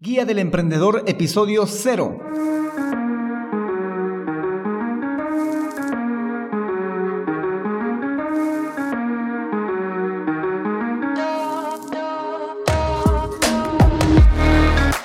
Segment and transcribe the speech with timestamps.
[0.00, 2.20] Guía del Emprendedor, episodio 0.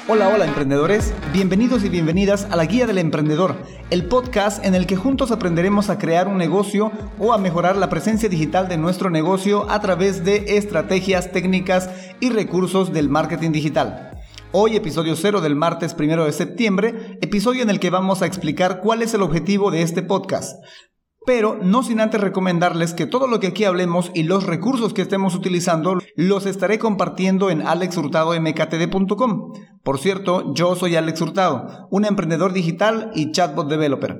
[0.07, 3.55] Hola, hola emprendedores, bienvenidos y bienvenidas a la Guía del Emprendedor,
[3.89, 7.89] el podcast en el que juntos aprenderemos a crear un negocio o a mejorar la
[7.89, 11.89] presencia digital de nuestro negocio a través de estrategias, técnicas
[12.19, 14.12] y recursos del marketing digital.
[14.55, 18.81] Hoy episodio 0 del martes 1 de septiembre, episodio en el que vamos a explicar
[18.81, 20.63] cuál es el objetivo de este podcast.
[21.25, 25.01] Pero no sin antes recomendarles que todo lo que aquí hablemos y los recursos que
[25.01, 29.53] estemos utilizando los estaré compartiendo en alexhurtadomktd.com.
[29.81, 34.19] Por cierto, yo soy Alex Hurtado, un emprendedor digital y chatbot developer.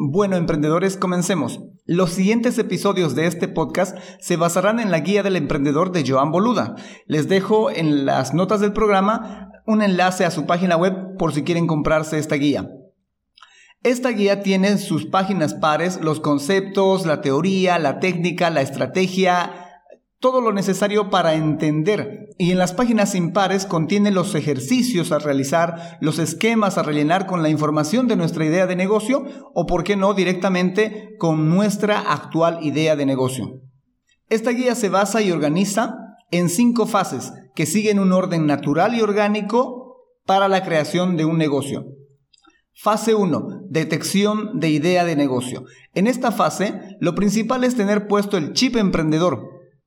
[0.00, 1.58] Bueno, emprendedores, comencemos.
[1.84, 6.30] Los siguientes episodios de este podcast se basarán en la guía del emprendedor de Joan
[6.30, 6.76] Boluda.
[7.06, 11.44] Les dejo en las notas del programa un enlace a su página web por si
[11.44, 12.70] quieren comprarse esta guía.
[13.82, 19.52] Esta guía tiene sus páginas pares los conceptos, la teoría, la técnica, la estrategia,
[20.20, 22.30] todo lo necesario para entender.
[22.38, 27.42] Y en las páginas impares contiene los ejercicios a realizar, los esquemas a rellenar con
[27.42, 32.60] la información de nuestra idea de negocio o, por qué no, directamente con nuestra actual
[32.62, 33.60] idea de negocio.
[34.30, 35.94] Esta guía se basa y organiza
[36.30, 41.38] en cinco fases que siguen un orden natural y orgánico para la creación de un
[41.38, 41.86] negocio.
[42.72, 43.62] Fase 1.
[43.68, 45.64] Detección de idea de negocio.
[45.92, 49.42] En esta fase, lo principal es tener puesto el chip emprendedor,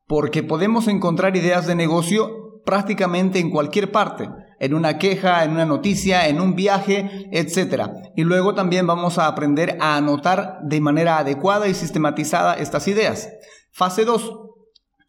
[0.06, 4.28] porque podemos encontrar ideas de negocio prácticamente en cualquier parte,
[4.60, 7.84] en una queja, en una noticia, en un viaje, etc.
[8.18, 13.30] Y luego también vamos a aprender a anotar de manera adecuada y sistematizada estas ideas.
[13.72, 14.51] Fase 2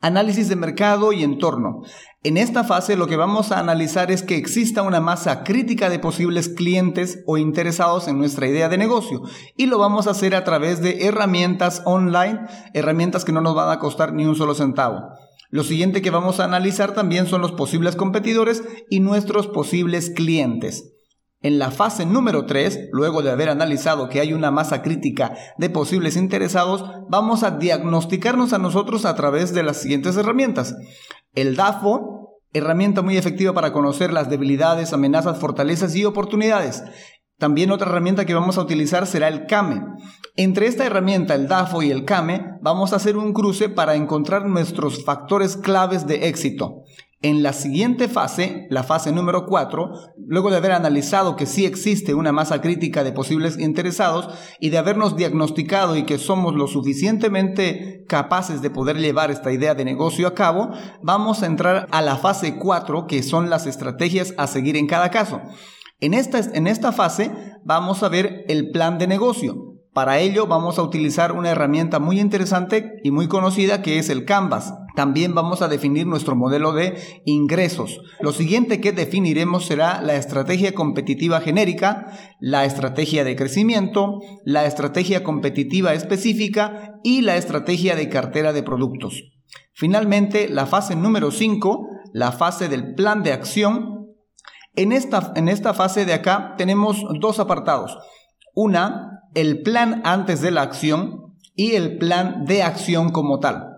[0.05, 1.83] Análisis de mercado y entorno.
[2.25, 6.00] En esta fase lo que vamos a analizar es que exista una masa crítica de
[6.00, 9.23] posibles clientes o interesados en nuestra idea de negocio
[9.56, 12.41] y lo vamos a hacer a través de herramientas online,
[12.74, 15.02] herramientas que no nos van a costar ni un solo centavo.
[15.51, 20.92] Lo siguiente que vamos a analizar también son los posibles competidores y nuestros posibles clientes.
[21.42, 25.70] En la fase número 3, luego de haber analizado que hay una masa crítica de
[25.70, 30.77] posibles interesados, vamos a diagnosticarnos a nosotros a través de las siguientes herramientas.
[31.35, 36.85] El DAFO, herramienta muy efectiva para conocer las debilidades, amenazas, fortalezas y oportunidades.
[37.39, 39.83] También otra herramienta que vamos a utilizar será el CAME.
[40.36, 44.47] Entre esta herramienta, el DAFO y el CAME, vamos a hacer un cruce para encontrar
[44.47, 46.85] nuestros factores claves de éxito.
[47.24, 49.92] En la siguiente fase, la fase número 4,
[50.27, 54.28] luego de haber analizado que sí existe una masa crítica de posibles interesados
[54.58, 59.77] y de habernos diagnosticado y que somos lo suficientemente capaces de poder llevar esta idea
[59.77, 64.34] de negocio a cabo, vamos a entrar a la fase 4, que son las estrategias
[64.36, 65.40] a seguir en cada caso.
[66.00, 67.30] En esta, en esta fase
[67.64, 69.77] vamos a ver el plan de negocio.
[69.92, 74.24] Para ello vamos a utilizar una herramienta muy interesante y muy conocida que es el
[74.24, 74.74] Canvas.
[74.95, 78.01] También vamos a definir nuestro modelo de ingresos.
[78.20, 85.23] Lo siguiente que definiremos será la estrategia competitiva genérica, la estrategia de crecimiento, la estrategia
[85.23, 89.23] competitiva específica y la estrategia de cartera de productos.
[89.75, 94.09] Finalmente, la fase número 5, la fase del plan de acción.
[94.74, 97.97] En esta, en esta fase de acá tenemos dos apartados.
[98.55, 103.71] Una, el plan antes de la acción y el plan de acción como tal.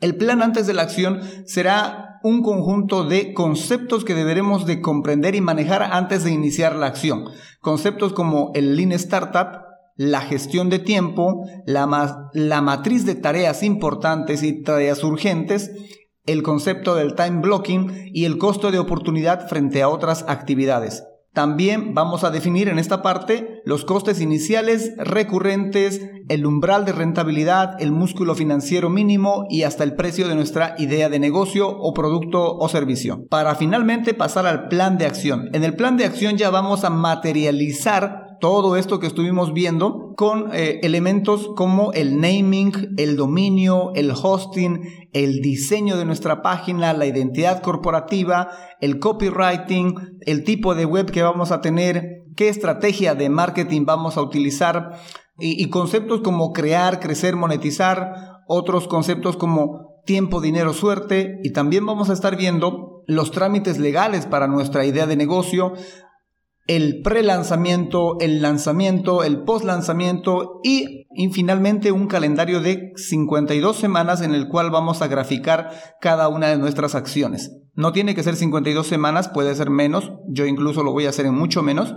[0.00, 5.34] El plan antes de la acción será un conjunto de conceptos que deberemos de comprender
[5.34, 7.24] y manejar antes de iniciar la acción.
[7.60, 9.62] Conceptos como el Lean Startup,
[9.96, 15.70] la gestión de tiempo, la, la matriz de tareas importantes y tareas urgentes,
[16.26, 21.04] el concepto del time blocking y el costo de oportunidad frente a otras actividades.
[21.36, 27.76] También vamos a definir en esta parte los costes iniciales, recurrentes, el umbral de rentabilidad,
[27.78, 32.56] el músculo financiero mínimo y hasta el precio de nuestra idea de negocio o producto
[32.56, 33.26] o servicio.
[33.28, 35.50] Para finalmente pasar al plan de acción.
[35.52, 40.54] En el plan de acción ya vamos a materializar todo esto que estuvimos viendo con
[40.54, 47.06] eh, elementos como el naming, el dominio, el hosting, el diseño de nuestra página, la
[47.06, 48.50] identidad corporativa,
[48.80, 54.16] el copywriting, el tipo de web que vamos a tener, qué estrategia de marketing vamos
[54.16, 55.00] a utilizar
[55.38, 61.84] y, y conceptos como crear, crecer, monetizar, otros conceptos como tiempo, dinero, suerte y también
[61.84, 65.74] vamos a estar viendo los trámites legales para nuestra idea de negocio,
[66.66, 74.48] el pre-lanzamiento, el lanzamiento, el post-lanzamiento y, finalmente un calendario de 52 semanas en el
[74.48, 75.70] cual vamos a graficar
[76.00, 77.52] cada una de nuestras acciones.
[77.74, 81.26] No tiene que ser 52 semanas, puede ser menos, yo incluso lo voy a hacer
[81.26, 81.94] en mucho menos,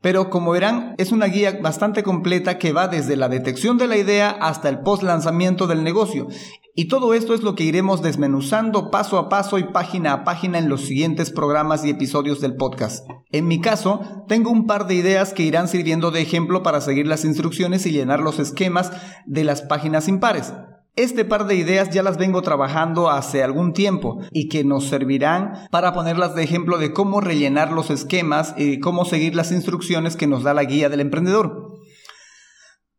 [0.00, 3.96] pero como verán, es una guía bastante completa que va desde la detección de la
[3.96, 6.28] idea hasta el post lanzamiento del negocio.
[6.76, 10.58] Y todo esto es lo que iremos desmenuzando paso a paso y página a página
[10.58, 13.08] en los siguientes programas y episodios del podcast.
[13.30, 17.06] En mi caso, tengo un par de ideas que irán sirviendo de ejemplo para seguir
[17.06, 18.90] las instrucciones y llenar los esquemas
[19.24, 20.52] de las páginas impares.
[20.96, 25.68] Este par de ideas ya las vengo trabajando hace algún tiempo y que nos servirán
[25.70, 30.26] para ponerlas de ejemplo de cómo rellenar los esquemas y cómo seguir las instrucciones que
[30.26, 31.78] nos da la guía del emprendedor.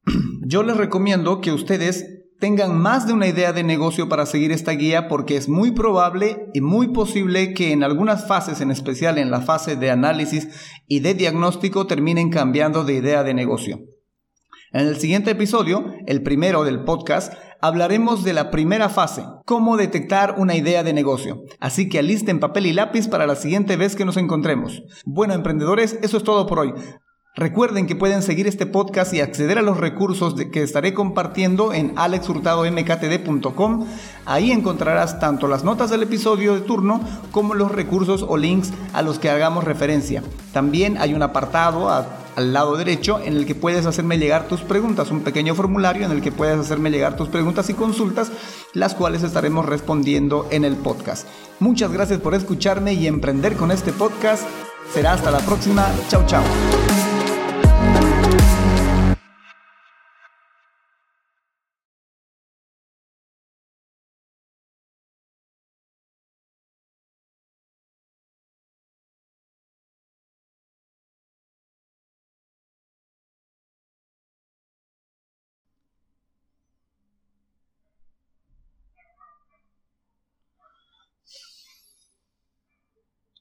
[0.45, 4.71] Yo les recomiendo que ustedes tengan más de una idea de negocio para seguir esta
[4.71, 9.31] guía porque es muy probable y muy posible que en algunas fases, en especial en
[9.31, 10.47] la fase de análisis
[10.87, 13.79] y de diagnóstico, terminen cambiando de idea de negocio.
[14.71, 20.35] En el siguiente episodio, el primero del podcast, hablaremos de la primera fase, cómo detectar
[20.37, 21.43] una idea de negocio.
[21.61, 24.83] Así que alisten papel y lápiz para la siguiente vez que nos encontremos.
[25.05, 26.73] Bueno, emprendedores, eso es todo por hoy.
[27.37, 31.91] Recuerden que pueden seguir este podcast y acceder a los recursos que estaré compartiendo en
[31.97, 33.85] alexhurtadomktd.com.
[34.25, 37.01] Ahí encontrarás tanto las notas del episodio de turno
[37.31, 40.23] como los recursos o links a los que hagamos referencia.
[40.53, 45.11] También hay un apartado al lado derecho en el que puedes hacerme llegar tus preguntas,
[45.11, 48.31] un pequeño formulario en el que puedes hacerme llegar tus preguntas y consultas,
[48.71, 51.27] las cuales estaremos respondiendo en el podcast.
[51.59, 54.43] Muchas gracias por escucharme y emprender con este podcast.
[54.93, 55.85] Será hasta la próxima.
[56.07, 56.43] Chao, chao.